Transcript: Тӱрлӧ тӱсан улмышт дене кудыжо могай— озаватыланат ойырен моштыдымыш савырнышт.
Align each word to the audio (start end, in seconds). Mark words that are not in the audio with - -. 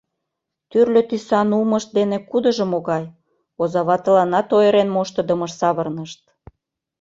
Тӱрлӧ 0.69 1.01
тӱсан 1.09 1.47
улмышт 1.57 1.89
дене 1.97 2.17
кудыжо 2.29 2.65
могай— 2.73 3.03
озаватыланат 3.61 4.47
ойырен 4.57 4.89
моштыдымыш 4.95 5.51
савырнышт. 5.59 6.21